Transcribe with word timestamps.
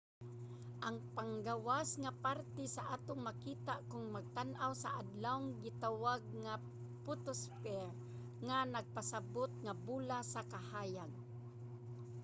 ang 0.87 0.97
panggawas 1.17 1.89
nga 2.03 2.11
parte 2.25 2.63
nga 2.75 2.83
atong 2.95 3.21
makita 3.27 3.73
kon 3.89 4.03
magtan-aw 4.15 4.71
sa 4.83 4.89
adlaw 5.01 5.39
gitawag 5.63 6.21
nga 6.43 6.55
photosphere 7.03 7.89
nga 8.47 8.57
nagpasabut 8.75 9.51
nga 9.65 9.73
bola 9.87 10.19
sa 10.33 10.41
kahayag 10.51 11.11